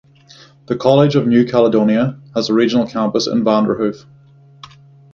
The 0.65 0.75
College 0.75 1.13
of 1.15 1.27
New 1.27 1.45
Caledonia 1.45 2.19
has 2.33 2.49
a 2.49 2.55
regional 2.55 2.87
campus 2.87 3.27
in 3.27 3.43
Vanderhoof. 3.43 4.07